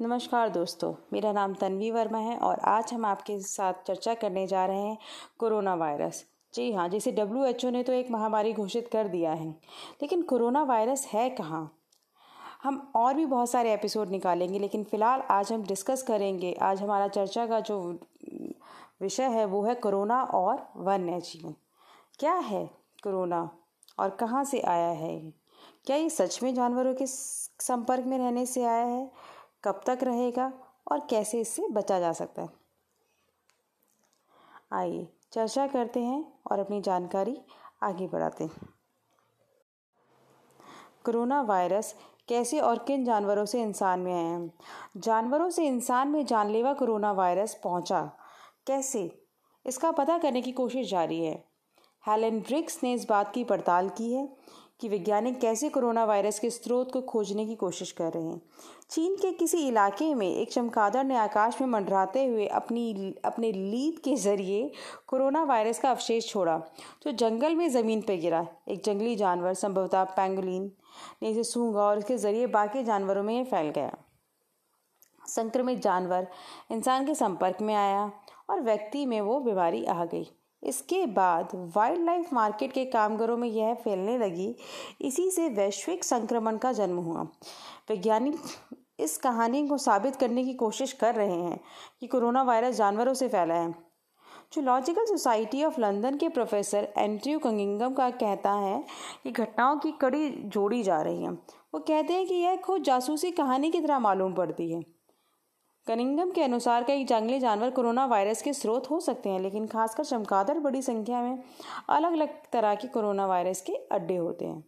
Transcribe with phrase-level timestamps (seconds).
[0.00, 4.64] नमस्कार दोस्तों, मेरा नाम तन्वी वर्मा है और आज हम आपके साथ चर्चा करने जा
[4.66, 4.98] रहे हैं
[5.38, 6.22] कोरोना वायरस।
[6.54, 9.48] जी हाँ जैसे डब्ल्यू एच ओ ने तो एक महामारी घोषित कर दिया है।
[10.02, 11.62] लेकिन कोरोना वायरस है कहाँ?
[12.62, 17.08] हम और भी बहुत सारे एपिसोड निकालेंगे, लेकिन फ़िलहाल आज हम डिस्कस करेंगे, आज हमारा
[17.08, 17.80] चर्चा का जो
[19.02, 21.54] विषय है, वो है कोरोना और वन्य जीवन
[22.18, 22.64] क्या है
[23.02, 23.48] कोरोना
[23.98, 25.18] और कहाँ से आया है?
[25.86, 29.10] क्या ये सच में जानवरों के संपर्क में रहने से आया है?
[29.64, 30.52] कब तक रहेगा
[30.92, 32.48] और कैसे इससे बचा जा सकता है।
[34.72, 37.36] आइए चर्चा करते हैं और अपनी जानकारी
[37.82, 38.68] आगे बढ़ाते हैं।
[41.04, 41.94] कोरोना वायरस
[42.28, 44.52] कैसे और किन जानवरों से इंसान में आए हैं
[44.96, 48.00] जानवरों से इंसान में जानलेवा कोरोना वायरस पहुँचा।
[48.66, 49.22] कैसे?
[49.66, 51.44] इसका पता करने की कोशिश जारी है।
[52.06, 54.28] हेलन ब्रिक्स ने इस बात की पड़ताल की है
[54.80, 58.40] कि वैज्ञानिक कैसे कोरोना वायरस के स्रोत को खोजने की कोशिश कर रहे हैं।
[58.90, 63.98] चीन के किसी इलाके में एक चमगादड़ ने आकाश में मंडराते हुए अपनी, अपने लीद
[63.98, 64.72] के ज़रिए
[65.06, 66.58] कोरोना वायरस का अवशेष छोड़ा,
[67.02, 70.72] जो जंगल में ज़मीन पर गिरा। एक जंगली जानवर, संभवतः पेंगुलिन,
[71.22, 73.96] ने इसे सूंघा और इसके ज़रिए बाकी जानवरों में फैल गया।
[75.28, 76.26] संक्रमित जानवर
[76.70, 78.10] इंसान के संपर्क में आया
[78.50, 80.30] और व्यक्ति में वो बीमारी आ गई।
[80.62, 84.56] इसके बाद वाइल्ड लाइफ मार्केट के कामगारों में यह फैलने लगी।
[85.00, 87.22] इसी से वैश्विक संक्रमण का जन्म हुआ।
[87.90, 88.34] वैज्ञानिक
[89.00, 91.60] इस कहानी को साबित करने की कोशिश कर रहे हैं
[92.00, 93.74] कि कोरोना वायरस जानवरों से फैला है।
[94.52, 98.84] जूलॉजिकल सोसाइटी ऑफ़ लंदन के प्रोफेसर एंड्रयू कंगिंगम का कहता है
[99.22, 101.30] कि घटनाओं की कड़ी जोड़ी जा रही है।
[101.74, 104.97] वो कहते हैं कि यह खुद जासूसी कहानी की तरह मालूम पड़ती है।
[105.88, 110.04] कनिंगम के अनुसार कई जंगली जानवर कोरोना वायरस के स्रोत हो सकते हैं, लेकिन खासकर
[110.04, 111.42] चमगादड़ बड़ी संख्या में
[111.88, 114.64] अलग अलग तरह के कोरोना वायरस के अड्डे होते हैं।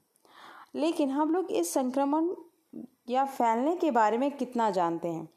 [0.75, 2.29] लेकिन हम लोग इस संक्रमण
[3.09, 5.29] या फैलने के बारे में कितना जानते हैं?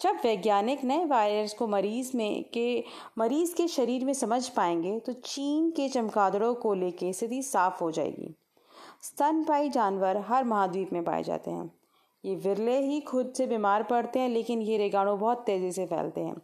[0.00, 2.84] जब वैज्ञानिक नए वायरस को मरीज़ में के,
[3.18, 7.90] मरीज़ के शरीर में समझ पाएँगे तो चीन के चमगादड़ों को लेके स्थिति साफ़ हो
[7.90, 8.34] जाएगी।
[9.02, 11.81] स्तनपाई जानवर हर महाद्वीप में पाए जाते हैं।
[12.24, 16.20] ये विरले ही खुद से बीमार पड़ते हैं, लेकिन ये रेगाणु बहुत तेज़ी से फैलते
[16.20, 16.36] हैं।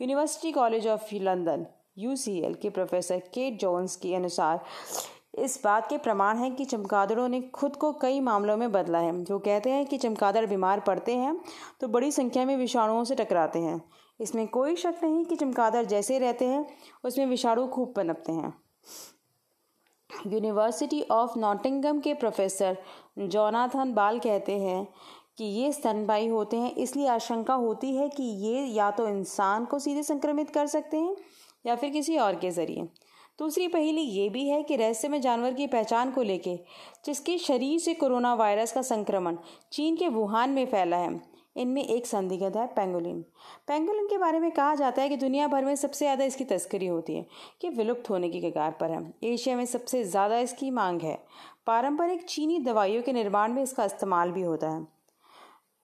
[0.00, 1.66] University college of London
[1.98, 4.60] UCL के प्रोफेसर केट जॉन्स के अनुसार,
[5.34, 9.22] इस बात के प्रमाण हैं कि चमगादड़ों ने खुद को कई मामलों में बदला है।
[9.24, 11.38] जो कहते हैं कि चमगादड़ बीमार पड़ते हैं
[11.80, 13.80] तो बड़ी संख्या में विषाणुओं से टकराते हैं।
[14.20, 16.66] इसमें कोई शक नहीं कि चमगादड़ जैसे रहते हैं,
[17.04, 18.52] उसमें विषाणु खूब पनपते हैं।
[20.26, 22.76] यूनिवर्सिटी ऑफ़ नॉटिंगम के प्रोफेसर
[23.18, 24.86] जोनाथन बाल कहते हैं
[25.38, 29.78] कि ये स्तनपाई होते हैं। इसलिए आशंका होती है कि ये या तो इंसान को
[29.78, 31.16] सीधे संक्रमित कर सकते हैं
[31.64, 32.88] या फिर किसी और के ज़रिए।
[33.38, 36.56] दूसरी पहली ये भी है कि रहस्यमय जानवर की पहचान को लेके,
[37.04, 39.36] जिसके शरीर से कोरोना वायरस का संक्रमण
[39.72, 41.20] चीन के वुहान में फैला है,
[41.56, 43.20] इनमें एक संदिग्ध है, पेंगोलिन।
[43.68, 46.86] पेंगोलिन के बारे में कहा जाता है कि दुनिया भर में सबसे ज़्यादा इसकी तस्करी
[46.86, 47.26] होती है,
[47.60, 51.18] कि विलुप्त होने की कगार पर है। एशिया में सबसे ज़्यादा इसकी मांग है।
[51.66, 54.86] पारंपरिक चीनी दवाइयों के निर्माण में इसका इस्तेमाल भी होता है।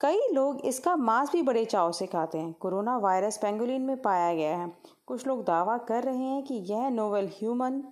[0.01, 4.33] कई लोग इसका मांस भी बड़े चाव से खाते हैं। कोरोना वायरस पेंगुलिन में पाया
[4.33, 4.71] गया है।
[5.07, 7.83] कुछ लोग दावा कर रहे हैं कि यह नोवेल ह्यूमन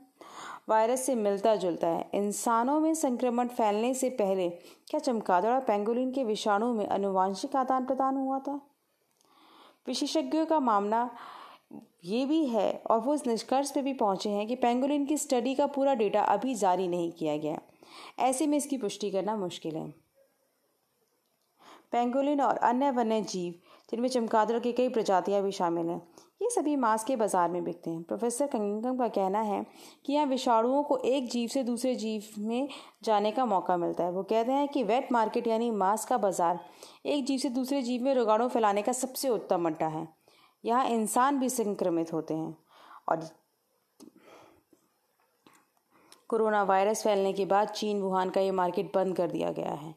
[0.69, 4.49] वायरस से मिलता जुलता है। इंसानों में संक्रमण फैलने से पहले
[4.89, 8.59] क्या चमकादड़ पेंगोलिन के विषाणु में अनुवांशिक आदान प्रदान हुआ था?
[9.87, 11.09] विशेषज्ञों का मामला
[12.05, 15.55] ये भी है और वो इस निष्कर्ष पे भी पहुँचे हैं कि पेंगुलिन की स्टडी
[15.55, 17.59] का पूरा डेटा अभी जारी नहीं किया गया।
[18.19, 20.08] ऐसे में इसकी पुष्टि करना मुश्किल है।
[21.93, 23.53] पेंगोलिन और अन्य वन्य जीव
[23.91, 26.01] जिनमें चमगादड़ की कई प्रजातियाँ भी शामिल हैं।
[26.41, 29.65] ये सभी मांस के बाज़ार में बिकते हैं। प्रोफेसर कंगिंगम का कहना है
[30.05, 32.67] कि यहाँ विषाणुओं को एक जीव से दूसरे जीव में
[33.03, 36.59] जाने का मौका मिलता है। वो कहते हैं कि वेट मार्केट यानी मांस का बाज़ार
[37.05, 40.07] एक जीव से दूसरे जीव में रोगाणु फैलाने का सबसे उत्तम अड्डा है।
[40.63, 42.55] यहाँ इंसान भी संक्रमित होते हैं
[43.09, 43.27] और
[46.29, 49.93] कोरोना वायरस फैलने के बाद चीन, वुहान का ये मार्केट बंद कर दिया गया है।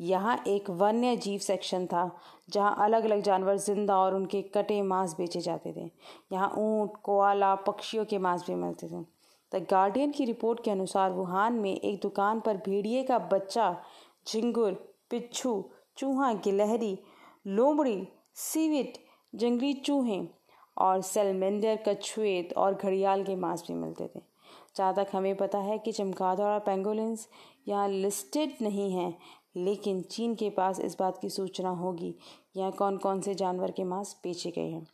[0.00, 2.10] यहाँ एक वन्य जीव सेक्शन था,
[2.50, 5.90] जहाँ अलग अलग जानवर ज़िंदा और उनके कटे मांस बेचे जाते थे।
[6.32, 9.02] यहाँ ऊँट कोआला पक्षियों के मांस भी मिलते थे।
[9.52, 13.74] द गार्डियन की रिपोर्ट के अनुसार वुहान में एक दुकान पर भेड़िए का बच्चा
[14.28, 14.72] झिंगुर
[15.10, 15.64] पिच्छू,
[15.96, 16.98] चूहा, गिलहरी,
[17.46, 18.06] लोमड़ी,
[18.36, 18.98] सीविट,
[19.32, 20.20] जंगली चूहे
[20.76, 24.20] और सेलमेंडर, कछुएत और घड़ियाल के मांस भी मिलते थे।
[24.76, 27.28] जहाँ तक हमें पता है कि चमगादड़ और पेंगोलिन्स
[27.68, 29.14] यहाँ लिस्टेड नहीं हैं
[29.54, 32.14] लेकिन चीन के पास इस बात की सूचना होगी,
[32.56, 34.84] यहाँ कौन कौन से जानवर के मांस बेचे गए हैं?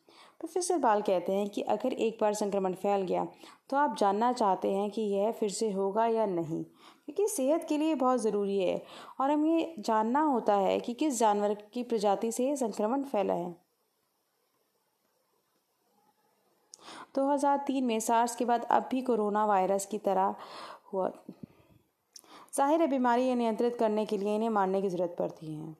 [0.41, 3.27] प्रोफेसर बाल कहते हैं कि अगर एक बार संक्रमण फैल गया
[3.71, 7.77] तो आप जानना चाहते हैं कि यह फिर से होगा या नहीं। क्योंकि सेहत के
[7.79, 8.83] लिए बहुत ज़रूरी है,
[9.21, 13.55] और हमें ये जानना होता है कि किस जानवर की प्रजाति से संक्रमण फैला है।
[17.15, 20.35] 2003 में सार्स के बाद अब भी कोरोना वायरस की तरह
[20.93, 21.11] हुआ।
[22.57, 25.75] ज़ाहिर है बीमारी नियंत्रित करने के लिए इन्हें मारने की ज़रूरत पड़ती है।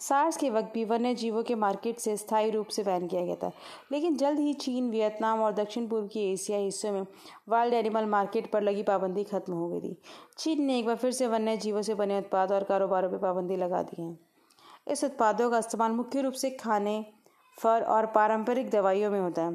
[0.00, 3.34] सार्स के वक्त भी वन्य जीवों के मार्केट से स्थायी रूप से बैन किया गया
[3.34, 3.50] था।
[3.92, 7.06] लेकिन जल्द ही चीन, वियतनाम और दक्षिण पूर्व की एशियाई हिस्सों में
[7.48, 9.96] वाइल्ड एनिमल मार्केट पर लगी पाबंदी खत्म हो गई थी।
[10.38, 13.56] चीन ने एक बार फिर से वन्य जीवों से बने उत्पाद और कारोबारों पर पाबंदी
[13.56, 14.16] लगा दी है।
[14.88, 17.04] इस उत्पादों का इस्तेमाल मुख्य रूप से खाने,
[17.58, 19.52] फर और पारंपरिक दवाइयों में होता है।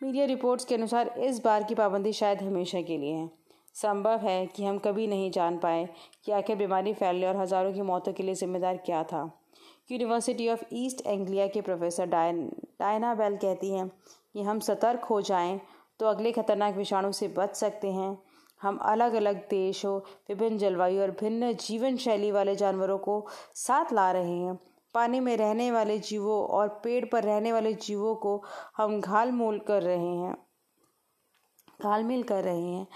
[0.00, 3.30] मीडिया रिपोर्ट्स के अनुसार इस बार की पाबंदी शायद हमेशा के लिए है।
[3.76, 5.88] संभव है कि हम कभी नहीं जान पाए
[6.24, 9.30] कि आखिर बीमारी फैलने और हज़ारों की मौतों के लिए जिम्मेदार क्या था।
[9.90, 12.44] यूनिवर्सिटी ऑफ़ ईस्ट एंग्लिया के प्रोफेसर डायन
[12.80, 15.60] डायना बेल कहती हैं कि हम सतर्क हो जाएँ
[16.00, 18.16] तो अगले खतरनाक विषाणु से बच सकते हैं।
[18.60, 23.24] हम अलग अलग देशों, विभिन्न जलवायु और भिन्न जीवन शैली वाले जानवरों को
[23.56, 24.58] साथ ला रहे हैं।
[24.94, 28.42] पानी में रहने वाले जीवों और पेड़ पर रहने वाले जीवों को
[28.76, 30.34] हम घाल मूल कर रहे हैं।
[31.80, 32.86] घाल मिल कर रहे हैं।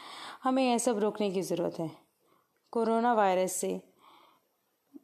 [0.42, 1.90] हमें यह सब रोकने की ज़रूरत है।
[2.72, 3.81] कोरोना वायरस से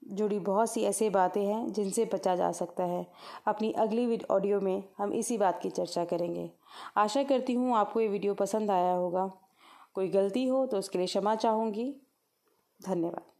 [0.09, 3.07] जुड़ी बहुत सी ऐसी बातें हैं जिनसे बचा जा सकता है।
[3.47, 6.51] अपनी अगली ऑडियो में हम इसी बात की चर्चा करेंगे।
[6.97, 9.31] आशा करती हूँ आपको ये वीडियो पसंद आया होगा।
[9.95, 11.95] कोई गलती हो तो उसके लिए क्षमा चाहूँगी।
[12.81, 13.36] धन्यवाद।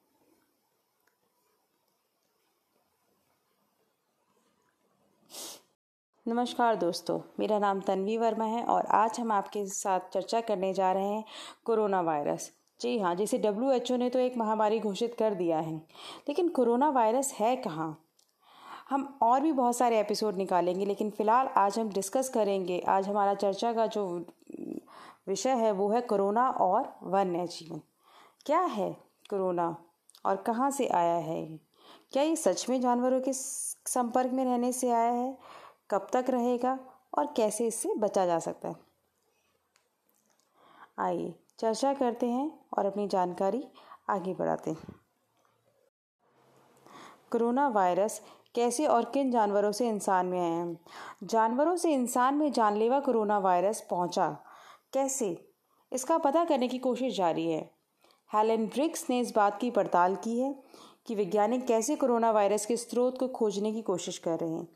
[6.29, 10.91] नमस्कार दोस्तों, मेरा नाम तन्वी वर्मा है और आज हम आपके साथ चर्चा करने जा
[10.93, 11.25] रहे हैं
[11.65, 12.51] कोरोना वायरस।
[12.81, 15.77] जी हाँ जिसे डब्ल्यू एच ओ ने तो एक महामारी घोषित कर दिया है।
[16.29, 17.89] लेकिन कोरोना वायरस है कहाँ?
[18.91, 23.35] हम और भी बहुत सारे एपिसोड निकालेंगे, लेकिन फ़िलहाल आज हम डिस्कस करेंगे। आज हमारा
[23.35, 24.07] चर्चा का जो
[25.29, 27.81] विषय है, वो है कोरोना और वन्य जीवन
[28.47, 28.91] क्या है
[29.31, 29.77] कोरोना
[30.25, 31.47] और कहाँ से आया है?
[32.13, 35.37] क्या ये सच में जानवरों के संपर्क में रहने से आया है?
[35.91, 36.79] कब तक रहेगा
[37.19, 38.77] और कैसे इससे बचा जा सकता है।
[40.99, 43.65] आइए चर्चा करते हैं और अपनी जानकारी
[44.09, 44.95] आगे बढ़ाते हैं।
[47.33, 48.21] कोरोना वायरस
[48.55, 50.77] कैसे और किन जानवरों से इंसान में आए
[51.27, 54.29] जानवरों से इंसान में जानलेवा कोरोना वायरस पहुँचा।
[54.93, 55.49] कैसे?
[55.93, 57.71] इसका पता करने की कोशिश जारी है।
[58.33, 60.63] हेलन ब्रिक्स ने इस बात की पड़ताल की है
[61.07, 64.67] कि वैज्ञानिक कैसे कोरोना वायरस के स्रोत को खोजने की कोशिश कर रहे हैं।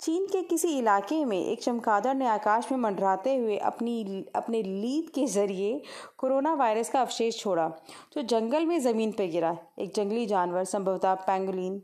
[0.00, 5.10] चीन के किसी इलाके में एक चमगादड़ ने आकाश में मंडराते हुए अपनी, अपने लीद
[5.10, 5.82] के ज़रिए
[6.18, 7.68] कोरोना वायरस का अवशेष छोड़ा
[8.14, 11.82] तो जंगल में ज़मीन पर गिरा। एक जंगली जानवर, संभवतः पेंगुलिन,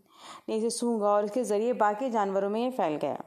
[0.49, 3.23] ने इसे सूंघा और इसके ज़रिए बाकी जानवरों में फैल गया।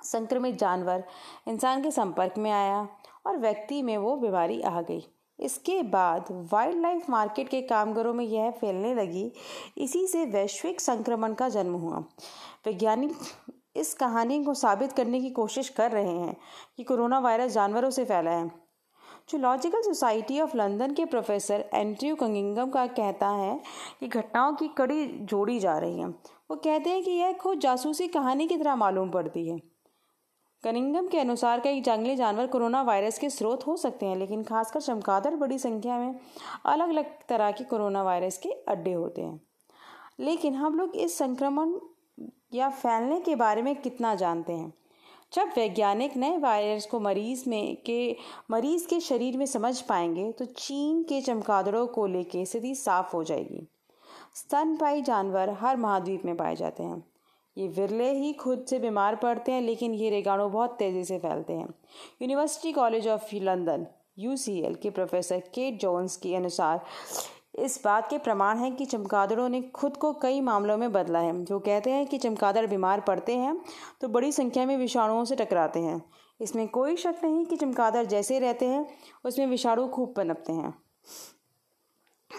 [0.00, 1.04] संक्रमित जानवर
[1.48, 2.86] इंसान के संपर्क में आया
[3.26, 5.04] और व्यक्ति में वो बीमारी आ गई।
[5.40, 9.32] इसके बाद वाइल्ड लाइफ मार्केट के कामगारों में यह फैलने लगी।
[9.78, 11.98] इसी से वैश्विक संक्रमण का जन्म हुआ।
[12.66, 13.12] वैज्ञानिक
[13.76, 16.36] इस कहानी को साबित करने की कोशिश कर रहे हैं
[16.76, 18.66] कि कोरोना वायरस जानवरों से फैला है।
[19.30, 23.60] जूलॉजिकल सोसाइटी ऑफ़ लंदन के प्रोफेसर एंड्रयू कंगिंगम का कहता है
[24.00, 26.06] कि घटनाओं की कड़ी जोड़ी जा रही है।
[26.50, 29.75] वो कहते हैं कि यह खुद जासूसी कहानी की तरह मालूम पड़ती है।
[30.66, 34.80] कनिंगम के अनुसार कई जंगली जानवर कोरोना वायरस के स्रोत हो सकते हैं, लेकिन खासकर
[34.80, 36.18] चमगादड़ बड़ी संख्या में
[36.64, 39.40] अलग अलग तरह के कोरोना वायरस के अड्डे होते हैं।
[40.20, 41.74] लेकिन हम लोग इस संक्रमण
[42.54, 44.72] या फैलने के बारे में कितना जानते हैं?
[45.32, 48.16] जब वैज्ञानिक नए वायरस को मरीज़ में के,
[48.50, 53.24] मरीज़ के शरीर में समझ पाएँगे तो चीन के चमगादड़ों को लेके स्थिति साफ़ हो
[53.24, 53.68] जाएगी।
[54.34, 57.04] स्तनपाई जानवर हर महाद्वीप में पाए जाते हैं।
[57.56, 61.52] ये विरले ही खुद से बीमार पड़ते हैं, लेकिन ये रेगाणु बहुत तेज़ी से फैलते
[61.52, 61.68] हैं।
[62.22, 63.86] University college of London
[64.18, 66.80] UCL के प्रोफेसर केट जॉन्स के अनुसार,
[67.54, 71.44] इस बात के प्रमाण हैं कि चमगादड़ों ने खुद को कई मामलों में बदला है।
[71.44, 73.56] जो कहते हैं कि चमगादड़ बीमार पड़ते हैं
[74.00, 76.02] तो बड़ी संख्या में विषाणुओं से टकराते हैं।
[76.40, 78.86] इसमें कोई शक नहीं कि चमगादड़ जैसे रहते हैं,
[79.24, 80.74] उसमें विषाणु खूब पनपते हैं।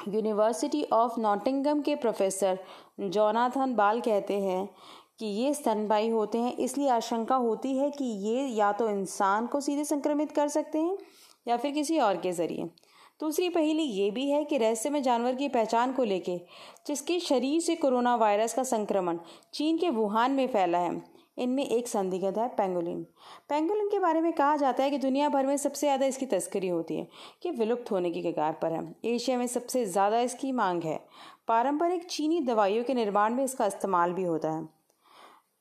[0.07, 2.59] यूनिवर्सिटी ऑफ़ नॉटिंगम के प्रोफेसर
[3.01, 4.69] जोनाथन बाल कहते हैं
[5.19, 9.61] कि ये स्तनपाई होते हैं, इसलिए आशंका होती है कि ये या तो इंसान को
[9.61, 10.97] सीधे संक्रमित कर सकते हैं
[11.47, 12.69] या फिर किसी और के ज़रिए।
[13.19, 16.37] दूसरी पहली ये भी है कि रहस्य में जानवर की पहचान को लेके,
[16.87, 19.19] जिसके शरीर से कोरोना वायरस का संक्रमण
[19.53, 21.01] चीन के वुहान में फैला है,
[21.37, 23.03] इनमें एक संदिग्ध है, पेंगोलिन।
[23.49, 26.67] पेंगोलिन के बारे में कहा जाता है कि दुनिया भर में सबसे ज़्यादा इसकी तस्करी
[26.67, 27.07] होती है,
[27.43, 30.99] कि विलुप्त होने की कगार पर है। एशिया में सबसे ज़्यादा इसकी मांग है।
[31.47, 34.67] पारंपरिक चीनी दवाइयों के निर्माण में इसका इस्तेमाल भी होता है।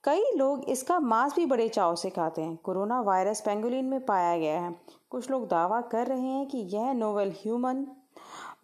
[0.07, 4.37] कई लोग इसका मांस भी बड़े चाव से खाते हैं। कोरोना वायरस पेंगुलिन में पाया
[4.39, 4.75] गया है।
[5.11, 7.87] कुछ लोग दावा कर रहे हैं कि यह नोवेल ह्यूमन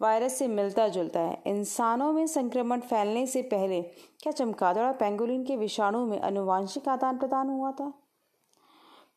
[0.01, 5.57] वायरस से मिलता जुलता है। इंसानों में संक्रमण फैलने से पहले क्या चमकादड़ा पेंगुलिन के
[5.57, 7.93] विषाणु में अनुवांशिक आदान प्रदान हुआ था?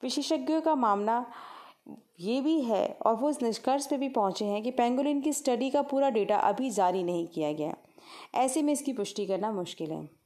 [0.02, 1.24] विशेषज्ञों का मामला
[2.20, 5.70] ये भी है और वो इस निष्कर्ष पे भी पहुँचे हैं कि पेंगुलिन की स्टडी
[5.70, 7.74] का पूरा डेटा अभी जारी नहीं किया गया।
[8.34, 10.25] ऐसे में इसकी पुष्टि करना मुश्किल है।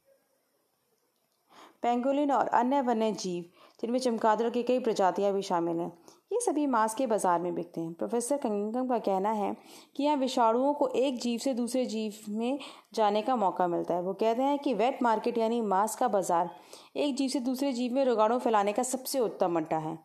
[1.83, 3.43] पेंगोलिन और अन्य वन्य जीव
[3.81, 5.91] जिनमें चमगादड़ की कई प्रजातियाँ भी शामिल हैं।
[6.31, 9.55] ये सभी मांस के बाज़ार में बिकते हैं। प्रोफेसर कंगम का कहना है
[9.95, 12.59] कि यहाँ विषाणुओं को एक जीव से दूसरे जीव में
[12.93, 16.49] जाने का मौका मिलता है। वो कहते हैं कि वेट मार्केट यानी मांस का बाज़ार
[16.97, 19.97] एक जीव से दूसरे जीव में रोगाणु फैलाने का सबसे उत्तम अड्डा है।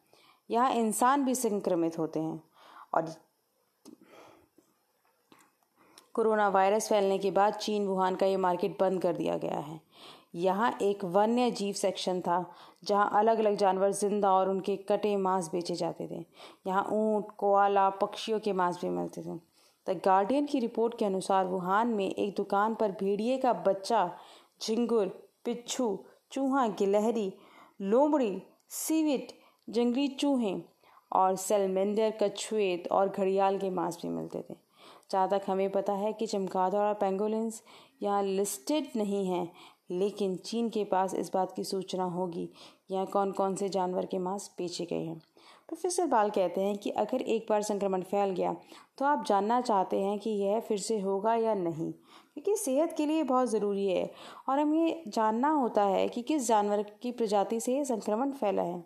[0.50, 2.42] यहाँ इंसान भी संक्रमित होते हैं
[2.95, 3.14] और
[6.14, 9.80] कोरोना वायरस फैलने के बाद चीन, वुहान का ये मार्केट बंद कर दिया गया है।
[10.37, 12.45] यहाँ एक वन्य जीव सेक्शन था,
[12.85, 16.25] जहाँ अलग अलग जानवर ज़िंदा और उनके कटे मांस बेचे जाते थे।
[16.66, 19.38] यहाँ ऊँट, कोआला, पक्षियों के मांस भी मिलते थे।
[19.87, 24.11] द गार्डियन की रिपोर्ट के अनुसार वुहान में एक दुकान पर भेड़िए का बच्चा
[24.62, 25.07] झिंगुर
[25.45, 25.99] पिच्छू,
[26.33, 27.33] चूहा, गिलहरी,
[27.83, 29.33] लोमड़ी, सीविट,
[29.69, 30.55] जंगली चूहे
[31.12, 34.55] और सेलमेंडर कछुएत और घड़ियाल के मांस भी मिलते थे।
[35.11, 37.62] जहाँ तक हमें पता है कि चमगादड़ और पेंगोलिन्स
[38.02, 39.49] यहाँ लिस्टेड नहीं हैं
[39.90, 42.49] लेकिन चीन के पास इस बात की सूचना होगी,
[42.90, 45.19] यहाँ कौन कौन से जानवर के मांस बेचे गए हैं?
[45.69, 48.55] प्रोफेसर बाल कहते हैं कि अगर एक बार संक्रमण फैल गया
[48.99, 53.07] तो आप जानना चाहते हैं कि यह फिर से होगा या नहीं, क्योंकि सेहत के
[53.07, 54.11] लिए बहुत ज़रूरी है,
[54.49, 58.85] और हमें जानना होता है कि किस जानवर की प्रजाति से संक्रमण फैला है।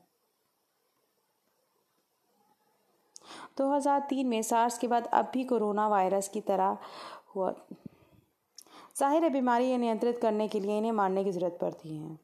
[3.59, 6.76] 2003 में सार्स के बाद अब भी कोरोना वायरस की तरह
[7.35, 7.54] हुआ।
[9.00, 12.19] ज़ाहिर है बीमारी नियंत्रित करने के लिए इन्हें मारने की ज़रूरत पड़ती है।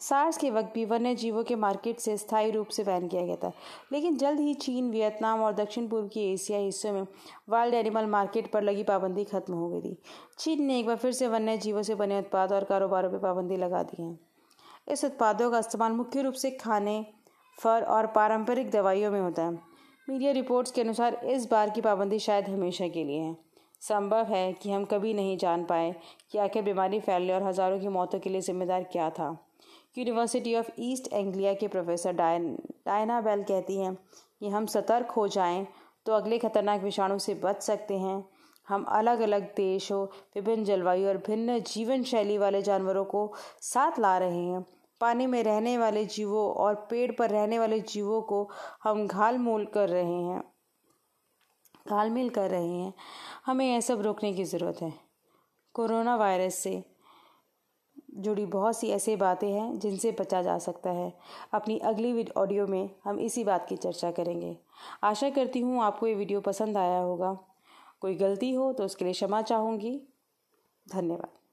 [0.00, 3.36] सार्स के वक्त भी वन्य जीवों के मार्केट से स्थायी रूप से बैन किया गया
[3.36, 3.52] था।
[3.92, 7.06] लेकिन जल्द ही चीन, वियतनाम और दक्षिण पूर्व की एशियाई हिस्सों में
[7.48, 9.96] वाइल्ड एनिमल मार्केट पर लगी पाबंदी खत्म हो गई थी।
[10.38, 13.56] चीन ने एक बार फिर से वन्य जीवों से बने उत्पाद और कारोबारों पर पाबंदी
[13.56, 14.18] लगा दी है।
[14.88, 17.04] इस उत्पादों का इस्तेमाल मुख्य रूप से खाने,
[17.58, 19.52] फर और पारंपरिक दवाइयों में होता है।
[20.08, 23.43] मीडिया रिपोर्ट्स के अनुसार इस बार की पाबंदी शायद हमेशा के लिए है।
[23.84, 25.94] संभव है कि हम कभी नहीं जान पाए
[26.32, 29.26] कि आखिर बीमारी फैलने और हज़ारों की मौतों के लिए जिम्मेदार क्या था।
[29.98, 32.54] यूनिवर्सिटी ऑफ़ ईस्ट एंग्लिया के प्रोफेसर डायन
[32.86, 35.66] डायना बेल कहती हैं कि हम सतर्क हो जाएँ
[36.06, 38.24] तो अगले खतरनाक विषाणु से बच सकते हैं।
[38.68, 40.04] हम अलग अलग देशों,
[40.36, 44.64] विभिन्न जलवायु और भिन्न जीवन शैली वाले जानवरों को साथ ला रहे हैं।
[45.00, 48.48] पानी में रहने वाले जीवों और पेड़ पर रहने वाले जीवों को
[48.84, 50.42] हम घाल मूल कर रहे हैं।
[51.86, 52.92] घालमेल कर रहे हैं।
[53.46, 54.92] हमें यह सब रोकने की ज़रूरत है।
[55.74, 56.82] कोरोना वायरस से
[58.16, 61.12] जुड़ी बहुत सी ऐसी बातें हैं जिनसे बचा जा सकता है।
[61.52, 64.56] अपनी अगली ऑडियो में हम इसी बात की चर्चा करेंगे।
[65.02, 67.32] आशा करती हूँ आपको ये वीडियो पसंद आया होगा।
[68.00, 70.00] कोई गलती हो तो उसके लिए क्षमा चाहूँगी।
[70.86, 71.43] धन्यवाद।